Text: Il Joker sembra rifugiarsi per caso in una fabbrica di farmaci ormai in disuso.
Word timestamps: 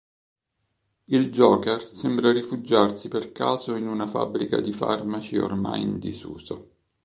Il 1.05 1.29
Joker 1.29 1.79
sembra 1.93 2.31
rifugiarsi 2.31 3.07
per 3.07 3.31
caso 3.31 3.75
in 3.75 3.87
una 3.87 4.07
fabbrica 4.07 4.59
di 4.59 4.73
farmaci 4.73 5.37
ormai 5.37 5.83
in 5.83 5.99
disuso. 5.99 6.69